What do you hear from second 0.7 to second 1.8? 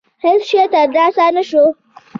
ترلاسه نه شو.